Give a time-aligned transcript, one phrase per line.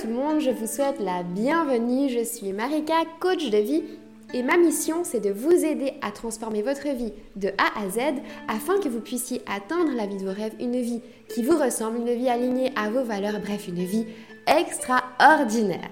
[0.00, 2.08] tout le monde, je vous souhaite la bienvenue.
[2.08, 3.82] Je suis Marika, coach de vie
[4.32, 7.98] et ma mission c'est de vous aider à transformer votre vie de A à Z
[8.48, 11.98] afin que vous puissiez atteindre la vie de vos rêves, une vie qui vous ressemble,
[11.98, 14.06] une vie alignée à vos valeurs, bref, une vie
[14.46, 15.90] extraordinaire.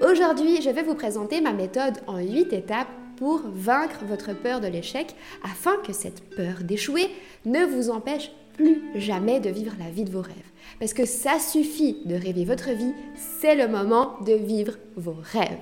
[0.00, 4.68] Aujourd'hui, je vais vous présenter ma méthode en 8 étapes pour vaincre votre peur de
[4.68, 5.14] l'échec
[5.44, 7.10] afin que cette peur d'échouer
[7.44, 10.34] ne vous empêche plus jamais de vivre la vie de vos rêves.
[10.78, 12.92] Parce que ça suffit de rêver votre vie,
[13.40, 15.58] c'est le moment de vivre vos rêves.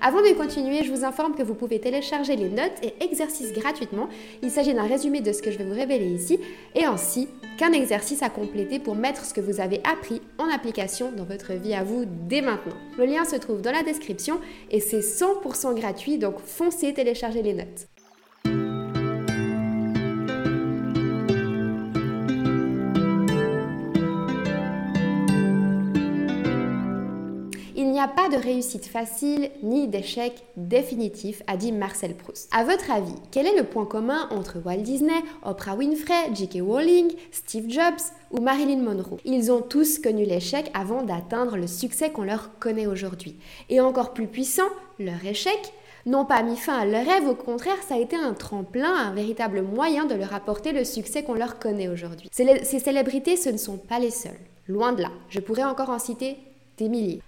[0.00, 4.08] Avant de continuer, je vous informe que vous pouvez télécharger les notes et exercices gratuitement.
[4.42, 6.38] Il s'agit d'un résumé de ce que je vais vous révéler ici
[6.74, 11.12] et ainsi qu'un exercice à compléter pour mettre ce que vous avez appris en application
[11.12, 12.76] dans votre vie à vous dès maintenant.
[12.98, 17.54] Le lien se trouve dans la description et c'est 100% gratuit, donc foncez télécharger les
[17.54, 17.86] notes.
[28.00, 32.48] N'y a pas de réussite facile ni d'échec définitif, a dit Marcel Proust.
[32.50, 36.62] À votre avis, quel est le point commun entre Walt Disney, Oprah Winfrey, J.K.
[36.62, 39.18] Rowling, Steve Jobs ou Marilyn Monroe?
[39.26, 43.36] Ils ont tous connu l'échec avant d'atteindre le succès qu'on leur connaît aujourd'hui.
[43.68, 45.74] Et encore plus puissant, leur échec
[46.06, 49.12] n'ont pas mis fin à leur rêve, au contraire, ça a été un tremplin, un
[49.12, 52.30] véritable moyen de leur apporter le succès qu'on leur connaît aujourd'hui.
[52.32, 54.32] Ces célébrités, ce ne sont pas les seules.
[54.68, 55.10] Loin de là.
[55.28, 56.38] Je pourrais encore en citer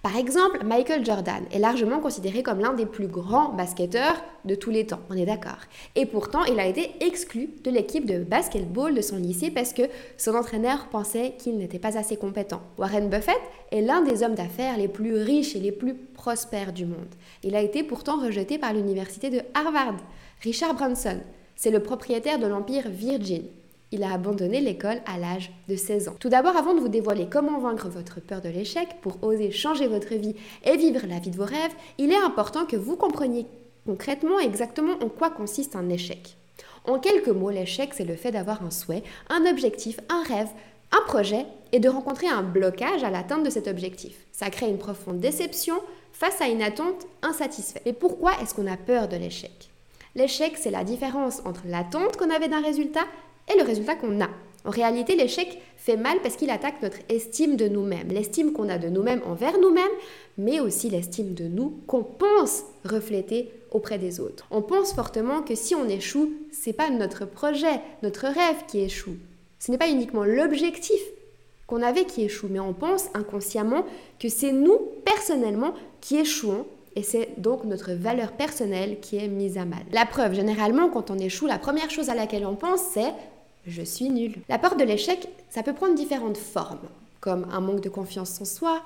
[0.01, 4.15] par exemple, Michael Jordan est largement considéré comme l'un des plus grands basketteurs
[4.45, 5.59] de tous les temps, on est d'accord.
[5.95, 9.83] Et pourtant, il a été exclu de l'équipe de basketball de son lycée parce que
[10.17, 12.61] son entraîneur pensait qu'il n'était pas assez compétent.
[12.79, 13.39] Warren Buffett
[13.71, 17.13] est l'un des hommes d'affaires les plus riches et les plus prospères du monde.
[17.43, 19.97] Il a été pourtant rejeté par l'université de Harvard.
[20.41, 21.19] Richard Branson,
[21.55, 23.43] c'est le propriétaire de l'empire Virgin
[23.93, 26.15] il a abandonné l'école à l'âge de 16 ans.
[26.19, 29.87] Tout d'abord, avant de vous dévoiler comment vaincre votre peur de l'échec pour oser changer
[29.87, 33.45] votre vie et vivre la vie de vos rêves, il est important que vous compreniez
[33.85, 36.35] concrètement exactement en quoi consiste un échec.
[36.85, 40.49] En quelques mots, l'échec, c'est le fait d'avoir un souhait, un objectif, un rêve,
[40.91, 44.15] un projet et de rencontrer un blocage à l'atteinte de cet objectif.
[44.31, 45.75] Ça crée une profonde déception
[46.11, 47.83] face à une attente insatisfaite.
[47.85, 49.69] Mais pourquoi est-ce qu'on a peur de l'échec?
[50.15, 53.05] L'échec, c'est la différence entre l'attente qu'on avait d'un résultat
[53.51, 54.29] et le résultat qu'on a.
[54.65, 58.77] En réalité, l'échec fait mal parce qu'il attaque notre estime de nous-mêmes, l'estime qu'on a
[58.77, 59.83] de nous-mêmes envers nous-mêmes,
[60.37, 64.47] mais aussi l'estime de nous qu'on pense refléter auprès des autres.
[64.51, 69.17] On pense fortement que si on échoue, c'est pas notre projet, notre rêve qui échoue.
[69.59, 71.01] Ce n'est pas uniquement l'objectif
[71.67, 73.85] qu'on avait qui échoue, mais on pense inconsciemment
[74.19, 76.65] que c'est nous personnellement qui échouons
[76.95, 79.83] et c'est donc notre valeur personnelle qui est mise à mal.
[79.91, 83.11] La preuve, généralement, quand on échoue, la première chose à laquelle on pense, c'est
[83.65, 84.35] je suis nul.
[84.49, 88.45] La peur de l'échec, ça peut prendre différentes formes, comme un manque de confiance en
[88.45, 88.83] soi,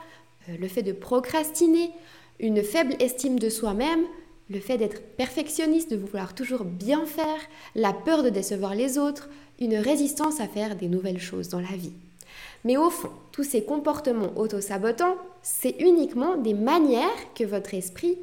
[0.49, 1.91] euh, le fait de procrastiner,
[2.39, 4.03] une faible estime de soi-même,
[4.49, 7.39] le fait d'être perfectionniste, de vouloir toujours bien faire,
[7.75, 9.29] la peur de décevoir les autres,
[9.59, 11.93] une résistance à faire des nouvelles choses dans la vie.
[12.63, 18.17] Mais au fond, tous ces comportements auto-sabotants, c'est uniquement des manières que votre esprit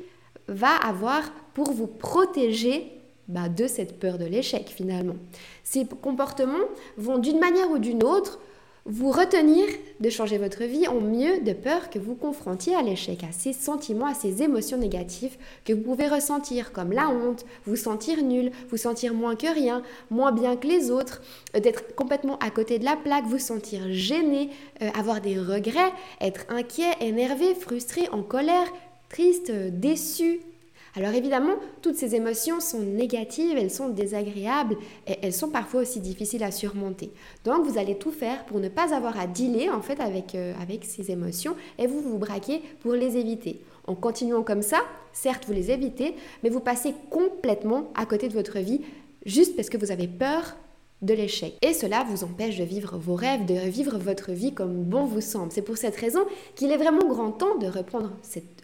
[0.49, 1.23] va avoir
[1.55, 2.93] pour vous protéger
[3.29, 5.17] bah, de cette peur de l'échec finalement.
[5.63, 8.39] Ces comportements vont d'une manière ou d'une autre
[8.87, 9.65] vous retenir
[10.01, 13.55] de changer votre vie en mieux de peur que vous confrontiez à l'échec, à ces
[13.55, 18.53] sentiments, à ces émotions négatives que vous pouvez ressentir, comme la honte, vous sentir nul,
[18.69, 21.23] vous sentir moins que rien, moins bien que les autres,
[21.57, 24.51] euh, d'être complètement à côté de la plaque, vous sentir gêné,
[24.83, 28.71] euh, avoir des regrets, être inquiet, énervé, frustré, en colère,
[29.09, 30.41] triste, euh, déçu,
[30.97, 34.77] alors évidemment, toutes ces émotions sont négatives, elles sont désagréables
[35.09, 37.11] et elles sont parfois aussi difficiles à surmonter.
[37.45, 40.55] Donc vous allez tout faire pour ne pas avoir à dealer en fait avec, euh,
[40.63, 43.61] avec ces émotions et vous vous braquez pour les éviter.
[43.89, 44.79] En continuant comme ça,
[45.13, 48.83] certes vous les évitez, mais vous passez complètement à côté de votre vie
[49.27, 50.57] juste parce que vous avez peur
[51.03, 51.55] de l'échec.
[51.61, 55.21] Et cela vous empêche de vivre vos rêves, de vivre votre vie comme bon vous
[55.21, 55.53] semble.
[55.53, 56.21] C'est pour cette raison
[56.55, 58.13] qu'il est vraiment grand temps de reprendre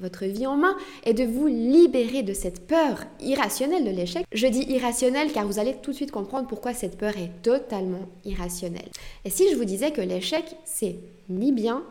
[0.00, 4.24] votre vie en main et de vous libérer de cette peur irrationnelle de l'échec.
[4.32, 8.08] Je dis irrationnelle car vous allez tout de suite comprendre pourquoi cette peur est totalement
[8.24, 8.90] irrationnelle.
[9.24, 10.96] Et si je vous disais que l'échec, c'est
[11.28, 11.82] ni bien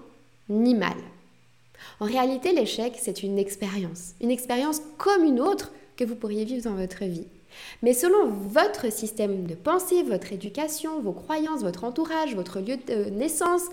[0.49, 0.97] ni mal?
[1.99, 4.13] En réalité, l'échec, c'est une expérience.
[4.19, 7.27] Une expérience comme une autre que vous pourriez vivre dans votre vie.
[7.81, 13.09] Mais selon votre système de pensée, votre éducation, vos croyances, votre entourage, votre lieu de
[13.09, 13.63] naissance,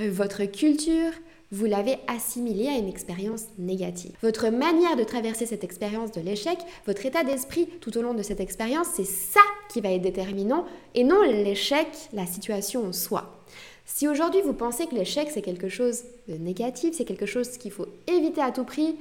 [0.00, 1.12] euh, votre culture,
[1.52, 4.12] vous l'avez assimilé à une expérience négative.
[4.22, 8.22] Votre manière de traverser cette expérience de l'échec, votre état d'esprit tout au long de
[8.22, 13.44] cette expérience, c'est ça qui va être déterminant et non l'échec, la situation en soi.
[13.84, 17.70] Si aujourd'hui vous pensez que l'échec c'est quelque chose de négatif, c'est quelque chose qu'il
[17.70, 18.96] faut éviter à tout prix,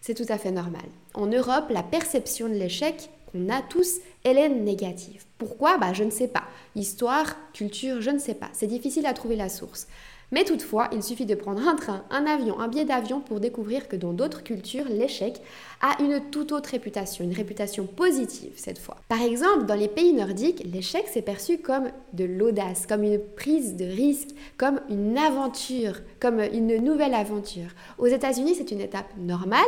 [0.00, 0.82] c'est tout à fait normal.
[1.14, 5.24] En Europe, la perception de l'échec qu'on a tous, est négative.
[5.38, 5.78] Pourquoi?
[5.78, 6.44] Bah, Je ne sais pas.
[6.76, 8.50] Histoire, culture, je ne sais pas.
[8.52, 9.88] C'est difficile à trouver la source.
[10.32, 13.86] Mais toutefois, il suffit de prendre un train, un avion, un billet d'avion pour découvrir
[13.86, 15.42] que dans d'autres cultures, l'échec
[15.82, 18.96] a une toute autre réputation, une réputation positive cette fois.
[19.08, 23.76] Par exemple, dans les pays nordiques, l'échec s'est perçu comme de l'audace, comme une prise
[23.76, 27.68] de risque, comme une aventure, comme une nouvelle aventure.
[27.98, 29.60] Aux États-Unis, c'est une étape normale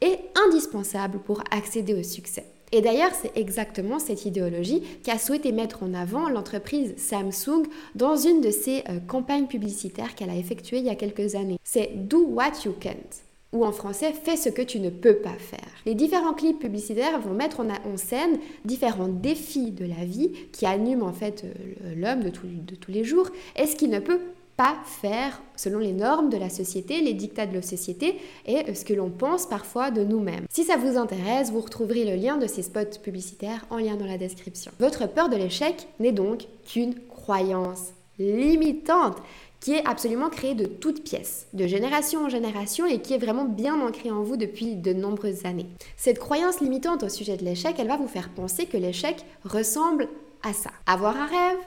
[0.00, 2.44] et indispensable pour accéder au succès.
[2.72, 8.40] Et d'ailleurs, c'est exactement cette idéologie qu'a souhaité mettre en avant l'entreprise Samsung dans une
[8.40, 11.58] de ses euh, campagnes publicitaires qu'elle a effectuées il y a quelques années.
[11.64, 13.22] C'est Do What You Can't
[13.52, 15.68] ou en français Fais ce que tu ne peux pas faire.
[15.86, 21.02] Les différents clips publicitaires vont mettre en, scène différents défis de la vie qui animent
[21.02, 24.20] en fait euh, l'homme de, de tous les jours et ce qu'il ne peut
[24.58, 28.84] pas faire selon les normes de la société, les dictats de la société et ce
[28.84, 30.46] que l'on pense parfois de nous-mêmes.
[30.50, 34.04] Si ça vous intéresse, vous retrouverez le lien de ces spots publicitaires en lien dans
[34.04, 34.72] la description.
[34.80, 39.18] Votre peur de l'échec n'est donc qu'une croyance limitante
[39.60, 43.44] qui est absolument créée de toutes pièces, de génération en génération et qui est vraiment
[43.44, 45.66] bien ancrée en vous depuis de nombreuses années.
[45.96, 50.08] Cette croyance limitante au sujet de l'échec, elle va vous faire penser que l'échec ressemble
[50.42, 50.70] à ça.
[50.86, 51.58] Avoir un rêve,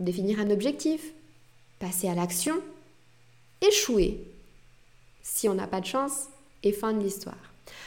[0.00, 1.12] définir un objectif,
[1.80, 2.54] passer à l'action,
[3.60, 4.20] échouer,
[5.22, 6.28] si on n'a pas de chance,
[6.62, 7.36] et fin de l'histoire.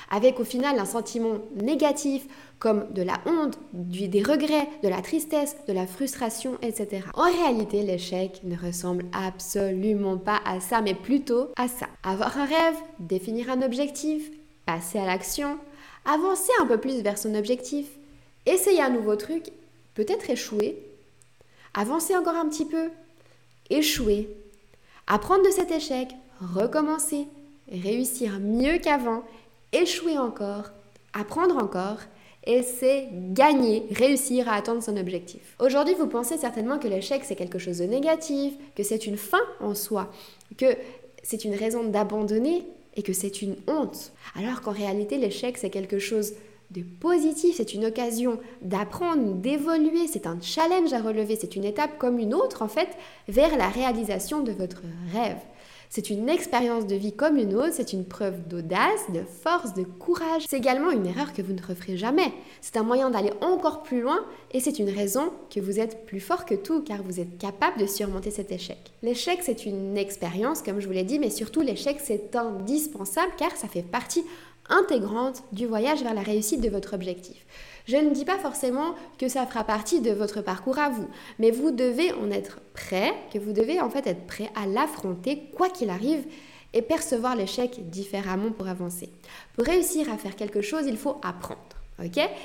[0.10, 2.24] Avec au final un sentiment négatif
[2.60, 7.02] comme de la honte, des regrets, de la tristesse, de la frustration, etc.
[7.14, 11.88] En réalité, l'échec ne ressemble absolument pas à ça, mais plutôt à ça.
[12.04, 14.32] Avoir un rêve, définir un objectif,
[14.66, 15.58] passer à l'action,
[16.06, 17.88] avancer un peu plus vers son objectif,
[18.46, 19.52] essayer un nouveau truc,
[19.94, 20.82] peut-être échouer,
[21.74, 22.90] avancer encore un petit peu,
[23.70, 24.30] échouer,
[25.08, 27.28] apprendre de cet échec, recommencer,
[27.72, 29.24] réussir mieux qu'avant,
[29.72, 30.72] échouer encore,
[31.14, 32.00] apprendre encore,
[32.46, 35.56] et c'est gagner, réussir à atteindre son objectif.
[35.60, 39.42] Aujourd'hui, vous pensez certainement que l'échec c'est quelque chose de négatif, que c'est une fin
[39.62, 40.12] en soi,
[40.58, 40.76] que
[41.24, 42.66] c'est une raison d'abandonner
[42.96, 44.12] et que c'est une honte.
[44.36, 46.34] Alors qu'en réalité, l'échec c'est quelque chose
[46.74, 51.98] de positif, c'est une occasion d'apprendre, d'évoluer, c'est un challenge à relever, c'est une étape
[51.98, 52.90] comme une autre en fait
[53.28, 54.82] vers la réalisation de votre
[55.14, 55.38] rêve.
[55.96, 59.84] C'est une expérience de vie comme une autre, c'est une preuve d'audace, de force, de
[59.84, 60.42] courage.
[60.50, 62.34] C'est également une erreur que vous ne referez jamais.
[62.62, 66.20] C'est un moyen d'aller encore plus loin et c'est une raison que vous êtes plus
[66.20, 68.92] fort que tout car vous êtes capable de surmonter cet échec.
[69.04, 73.56] L'échec, c'est une expérience, comme je vous l'ai dit, mais surtout l'échec, c'est indispensable car
[73.56, 74.24] ça fait partie
[74.70, 77.46] intégrante du voyage vers la réussite de votre objectif.
[77.86, 81.08] Je ne dis pas forcément que ça fera partie de votre parcours à vous,
[81.38, 85.50] mais vous devez en être prêt, que vous devez en fait être prêt à l'affronter
[85.56, 86.24] quoi qu'il arrive
[86.74, 89.10] et percevoir l'échec différemment pour avancer.
[89.56, 91.60] Pour réussir à faire quelque chose, il faut apprendre.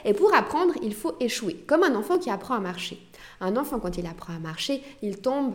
[0.05, 2.99] et pour apprendre, il faut échouer, comme un enfant qui apprend à marcher.
[3.41, 5.55] Un enfant, quand il apprend à marcher, il tombe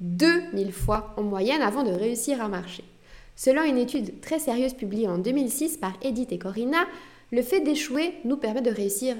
[0.00, 2.84] 2000 fois en moyenne avant de réussir à marcher.
[3.38, 6.84] Selon une étude très sérieuse publiée en 2006 par Edith et Corinna,
[7.30, 9.14] le fait d'échouer nous permet de réussir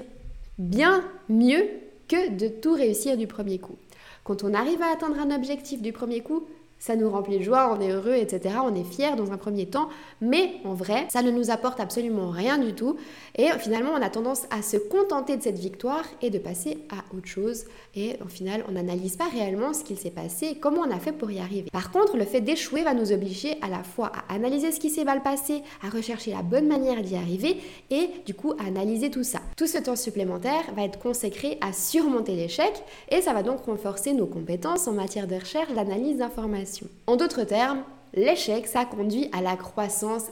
[0.57, 1.65] bien mieux
[2.09, 3.77] que de tout réussir du premier coup.
[4.25, 6.43] Quand on arrive à atteindre un objectif du premier coup,
[6.79, 8.55] ça nous remplit de joie, on est heureux, etc.
[8.63, 9.89] On est fier dans un premier temps,
[10.21, 12.95] mais en vrai, ça ne nous apporte absolument rien du tout.
[13.37, 17.15] Et finalement, on a tendance à se contenter de cette victoire et de passer à
[17.15, 17.65] autre chose.
[17.95, 20.99] Et au final, on n'analyse pas réellement ce qu'il s'est passé et comment on a
[20.99, 21.69] fait pour y arriver.
[21.71, 24.89] Par contre, le fait d'échouer va nous obliger à la fois à analyser ce qui
[24.89, 27.57] s'est mal passé, à rechercher la bonne manière d'y arriver
[27.89, 29.39] et du coup à analyser tout ça.
[29.57, 32.71] Tout ce temps supplémentaire va être consacré à surmonter l'échec
[33.09, 36.68] et ça va donc renforcer nos compétences en matière de recherche, d'analyse d'informations
[37.07, 37.83] en d'autres termes,
[38.13, 40.23] l'échec, ça conduit à la croissance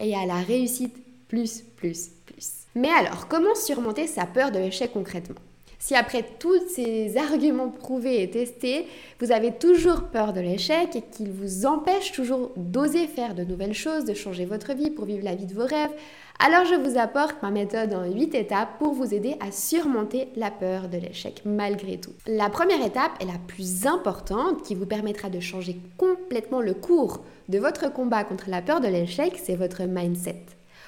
[0.00, 0.96] et à la, réussite
[1.28, 2.50] plus, plus, plus.
[2.74, 5.36] Mais alors, comment surmonter sa peur de l'échec concrètement?
[5.80, 8.86] Si après tous ces arguments prouvés et testés,
[9.20, 13.74] vous avez toujours peur de l'échec et qu'il vous empêche toujours d'oser faire de nouvelles
[13.74, 15.92] choses, de changer votre vie pour vivre la vie de vos rêves,
[16.40, 20.52] alors je vous apporte ma méthode en 8 étapes pour vous aider à surmonter la
[20.52, 22.12] peur de l'échec malgré tout.
[22.28, 27.24] La première étape est la plus importante qui vous permettra de changer complètement le cours
[27.48, 30.46] de votre combat contre la peur de l'échec, c'est votre mindset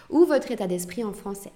[0.09, 1.52] ou votre état d'esprit en français.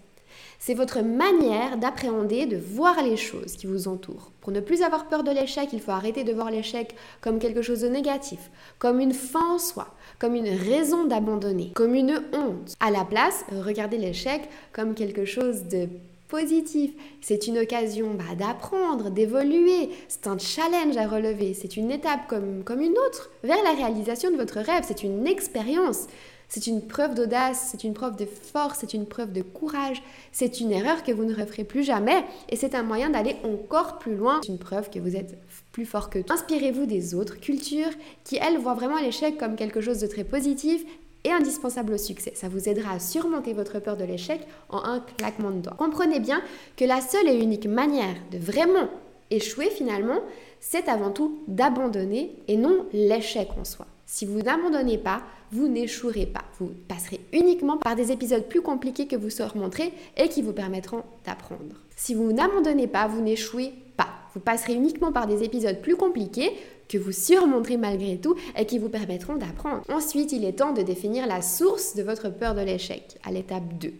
[0.59, 4.31] C'est votre manière d'appréhender, de voir les choses qui vous entourent.
[4.41, 7.63] Pour ne plus avoir peur de l'échec, il faut arrêter de voir l'échec comme quelque
[7.63, 9.89] chose de négatif, comme une fin en soi,
[10.19, 12.75] comme une raison d'abandonner, comme une honte.
[12.81, 15.89] À la place, regardez l'échec comme quelque chose de
[16.29, 16.93] positif.
[17.21, 19.91] C'est une occasion bah, d'apprendre, d'évoluer.
[20.09, 21.55] C'est un challenge à relever.
[21.55, 24.85] C'est une étape comme, comme une autre vers la réalisation de votre rêve.
[24.87, 26.07] C'est une expérience.
[26.49, 30.61] C'est une preuve d'audace, c'est une preuve de force, c'est une preuve de courage, c'est
[30.61, 34.15] une erreur que vous ne referez plus jamais et c'est un moyen d'aller encore plus
[34.15, 34.41] loin.
[34.43, 35.39] C'est une preuve que vous êtes
[35.73, 36.33] plus fort que tout.
[36.33, 37.91] Inspirez-vous des autres cultures
[38.25, 40.85] qui, elles, voient vraiment l'échec comme quelque chose de très positif
[41.25, 42.33] et indispensable au succès.
[42.35, 45.75] Ça vous aidera à surmonter votre peur de l'échec en un claquement de doigts.
[45.77, 46.43] Comprenez bien
[46.77, 48.89] que la seule et unique manière de vraiment
[49.31, 50.21] échouer finalement,
[50.67, 53.87] c'est avant tout d'abandonner et non l'échec en soi.
[54.07, 56.45] Si vous n'abandonnez pas, vous n'échouerez pas.
[56.59, 61.03] Vous passerez uniquement par des épisodes plus compliqués que vous surmonterez et qui vous permettront
[61.27, 61.77] d'apprendre.
[61.97, 64.09] Si vous n'abandonnez pas, vous n'échouez pas.
[64.35, 66.51] Vous passerez uniquement par des épisodes plus compliqués
[66.89, 69.85] que vous surmonterez malgré tout et qui vous permettront d'apprendre.
[69.93, 73.79] Ensuite, il est temps de définir la source de votre peur de l'échec à l'étape
[73.79, 73.93] 2.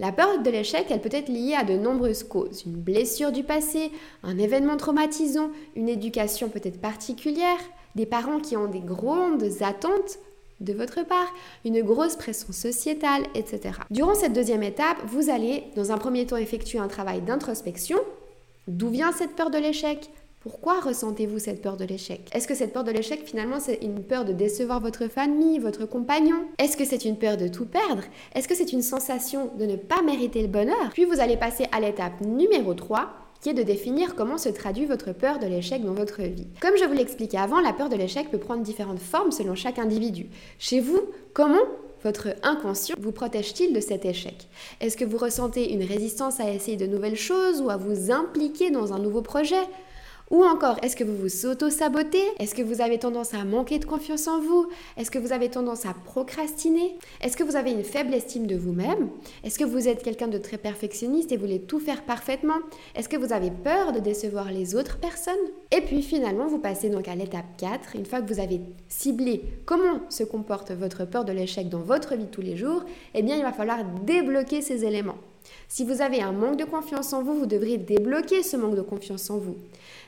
[0.00, 2.62] La peur de l'échec, elle peut être liée à de nombreuses causes.
[2.64, 3.92] Une blessure du passé,
[4.22, 7.58] un événement traumatisant, une éducation peut-être particulière,
[7.96, 10.18] des parents qui ont des grandes attentes
[10.60, 11.30] de votre part,
[11.66, 13.74] une grosse pression sociétale, etc.
[13.90, 17.98] Durant cette deuxième étape, vous allez dans un premier temps effectuer un travail d'introspection.
[18.68, 20.08] D'où vient cette peur de l'échec?
[20.40, 22.30] Pourquoi ressentez-vous cette peur de l'échec?
[22.32, 25.84] Est-ce que cette peur de l'échec, finalement, c'est une peur de décevoir votre famille, votre
[25.84, 26.46] compagnon?
[26.58, 28.04] Est-ce que c'est une peur de tout perdre?
[28.34, 30.90] Est-ce que c'est une sensation de ne pas mériter le bonheur?
[30.94, 33.10] Puis vous allez passer à l'étape numéro 3,
[33.42, 36.46] qui est de définir comment se traduit votre peur de l'échec dans votre vie.
[36.62, 39.78] Comme je vous l'expliquais avant, la peur de l'échec peut prendre différentes formes selon chaque
[39.78, 40.28] individu.
[40.58, 41.00] Chez vous,
[41.34, 41.60] comment
[42.02, 44.48] votre inconscient vous protège-t-il de cet échec?
[44.80, 48.70] Est-ce que vous ressentez une résistance à essayer de nouvelles choses ou à vous impliquer
[48.70, 49.66] dans un nouveau projet?
[50.30, 52.22] Ou encore, est-ce que vous vous auto-sabotez?
[52.38, 54.68] Est-ce que vous avez tendance à manquer de confiance en vous?
[54.96, 56.96] Est-ce que vous avez tendance à procrastiner?
[57.20, 59.10] Est-ce que vous avez une faible estime de vous-même?
[59.42, 62.58] Est-ce que vous êtes quelqu'un de très perfectionniste et voulez tout faire parfaitement?
[62.94, 65.34] Est-ce que vous avez peur de décevoir les autres personnes?
[65.72, 67.96] Et puis finalement, vous passez donc à l'étape 4.
[67.96, 72.14] Une fois que vous avez ciblé comment se comporte votre peur de l'échec dans votre
[72.14, 72.84] vie tous les jours,
[73.14, 75.18] eh bien il va falloir débloquer ces éléments.
[75.68, 78.82] Si vous avez un manque de confiance en vous, vous devrez débloquer ce manque de
[78.82, 79.56] confiance en vous.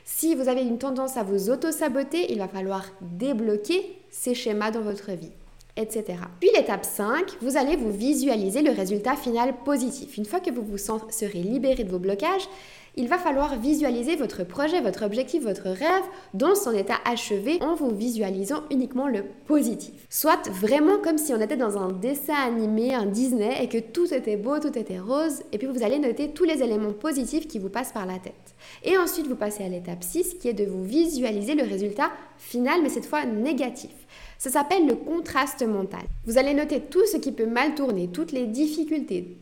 [0.05, 4.81] Si vous avez une tendance à vous auto-saboter, il va falloir débloquer ces schémas dans
[4.81, 5.31] votre vie
[5.75, 6.19] etc.
[6.39, 10.17] Puis l'étape 5, vous allez vous visualiser le résultat final positif.
[10.17, 12.47] Une fois que vous vous serez libéré de vos blocages,
[12.95, 17.73] il va falloir visualiser votre projet, votre objectif, votre rêve dans son état achevé en
[17.73, 19.91] vous visualisant uniquement le positif.
[20.09, 24.13] Soit vraiment comme si on était dans un dessin animé, un Disney, et que tout
[24.13, 27.57] était beau, tout était rose, et puis vous allez noter tous les éléments positifs qui
[27.57, 28.53] vous passent par la tête.
[28.83, 32.81] Et ensuite, vous passez à l'étape 6 qui est de vous visualiser le résultat final,
[32.83, 33.91] mais cette fois négatif.
[34.37, 36.03] Ça s'appelle le contraste mental.
[36.25, 39.37] Vous allez noter tout ce qui peut mal tourner, toutes les difficultés,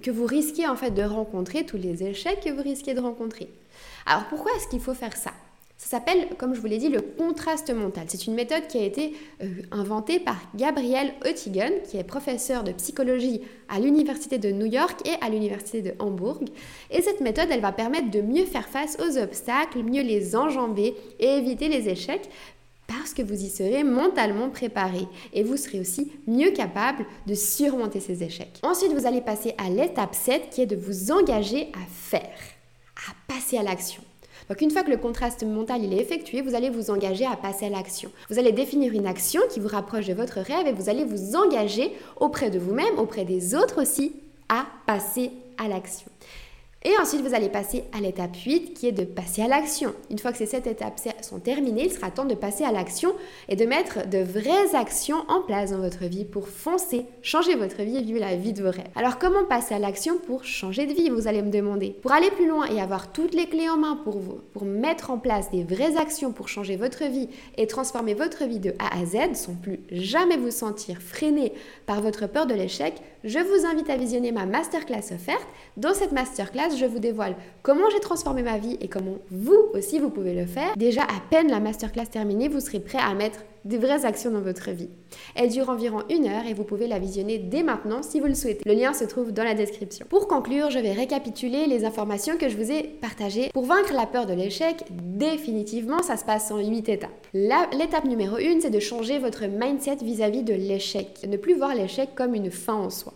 [0.00, 3.48] que vous risquez en fait de rencontrer, tous les échecs que vous risquez de rencontrer.
[4.06, 5.32] Alors pourquoi est-ce qu'il faut faire ça?
[5.82, 8.04] Ça s'appelle, comme je vous l'ai dit, le contraste mental.
[8.06, 12.70] C'est une méthode qui a été euh, inventée par Gabriel Oettingen, qui est professeur de
[12.70, 16.38] psychologie à l'Université de New York et à l'Université de Hambourg.
[16.92, 20.94] Et cette méthode, elle va permettre de mieux faire face aux obstacles, mieux les enjamber
[21.18, 22.30] et éviter les échecs
[22.98, 28.00] parce que vous y serez mentalement préparé et vous serez aussi mieux capable de surmonter
[28.00, 28.60] ces échecs.
[28.62, 32.38] Ensuite, vous allez passer à l'étape 7 qui est de vous engager à faire,
[32.96, 34.02] à passer à l'action.
[34.48, 37.36] Donc une fois que le contraste mental il est effectué, vous allez vous engager à
[37.36, 38.10] passer à l'action.
[38.28, 41.36] Vous allez définir une action qui vous rapproche de votre rêve et vous allez vous
[41.36, 44.12] engager auprès de vous-même, auprès des autres aussi,
[44.48, 46.10] à passer à l'action.
[46.84, 49.94] Et ensuite, vous allez passer à l'étape 8 qui est de passer à l'action.
[50.10, 53.12] Une fois que ces sept étapes sont terminées, il sera temps de passer à l'action
[53.48, 57.82] et de mettre de vraies actions en place dans votre vie pour foncer, changer votre
[57.82, 58.90] vie et vivre la vie de vos rêves.
[58.96, 61.90] Alors comment passer à l'action pour changer de vie, vous allez me demander?
[62.02, 65.10] Pour aller plus loin et avoir toutes les clés en main pour vous, pour mettre
[65.10, 69.00] en place des vraies actions pour changer votre vie et transformer votre vie de A
[69.00, 71.52] à Z, sans plus jamais vous sentir freiné
[71.86, 75.46] par votre peur de l'échec, je vous invite à visionner ma masterclass offerte.
[75.76, 79.98] Dans cette masterclass, je vous dévoile comment j'ai transformé ma vie et comment vous aussi
[79.98, 80.76] vous pouvez le faire.
[80.76, 84.40] Déjà, à peine la masterclass terminée, vous serez prêt à mettre des vraies actions dans
[84.40, 84.90] votre vie.
[85.34, 88.34] Elle dure environ une heure et vous pouvez la visionner dès maintenant si vous le
[88.34, 88.68] souhaitez.
[88.68, 90.06] Le lien se trouve dans la description.
[90.08, 93.50] Pour conclure, je vais récapituler les informations que je vous ai partagées.
[93.52, 97.26] Pour vaincre la peur de l'échec, définitivement, ça se passe en 8 étapes.
[97.34, 101.26] L'étape numéro 1, c'est de changer votre mindset vis-à-vis -vis de l'échec.
[101.28, 103.12] Ne plus voir l'échec comme une fin en soi.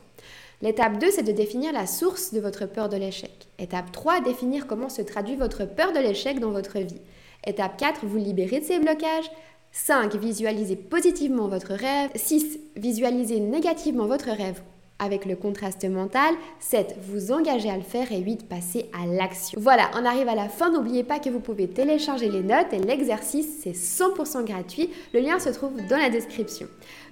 [0.63, 3.31] L'étape 2, c'est de définir la source de votre peur de l'échec.
[3.59, 7.01] Étape 3, définir comment se traduit votre peur de l'échec dans votre vie.
[7.47, 9.31] Étape 4, vous libérer de ces blocages.
[9.77, 10.17] 5.
[10.17, 12.11] Visualisez positivement votre rêve.
[12.15, 12.59] 6.
[12.77, 14.63] Visualisez négativement votre rêve
[14.99, 16.97] avec le contraste mental, 7.
[17.07, 18.49] Vous engager à le faire et 8.
[18.49, 19.61] Passer à l'action.
[19.61, 20.71] Voilà, on arrive à la fin.
[20.71, 24.89] N'oubliez pas que vous pouvez télécharger les notes et l'exercice, c'est 100% gratuit.
[25.13, 26.67] Le lien se trouve dans la description.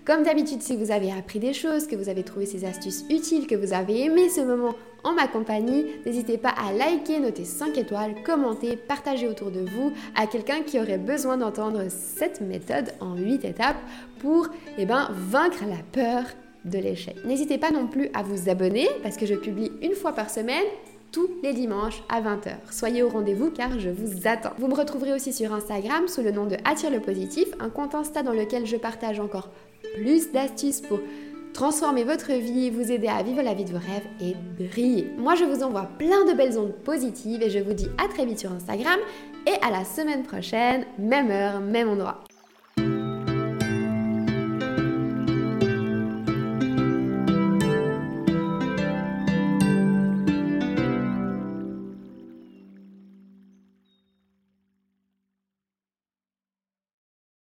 [0.06, 3.46] Comme d'habitude, si vous avez appris des choses, que vous avez trouvé ces astuces utiles,
[3.46, 7.76] que vous avez aimé ce moment en ma compagnie, n'hésitez pas à liker, noter 5
[7.78, 13.14] étoiles, commenter, partager autour de vous à quelqu'un qui aurait besoin d'entendre cette méthode en
[13.16, 13.76] 8 étapes
[14.20, 16.24] pour eh ben, vaincre la peur
[16.64, 17.16] de l'échec.
[17.24, 20.64] N'hésitez pas non plus à vous abonner parce que je publie une fois par semaine
[21.12, 22.56] tous les dimanches à 20h.
[22.72, 24.50] Soyez au rendez-vous car je vous attends.
[24.58, 27.94] Vous me retrouverez aussi sur Instagram sous le nom de Attire le positif, un compte
[27.94, 29.48] Insta dans lequel je partage encore
[29.94, 30.98] plus d'astuces pour
[31.54, 35.10] transformer votre vie, vous aider à vivre la vie de vos rêves et briller.
[35.16, 38.26] Moi, je vous envoie plein de belles ondes positives et je vous dis à très
[38.26, 38.98] vite sur Instagram
[39.46, 42.24] et à la semaine prochaine, même heure, même endroit.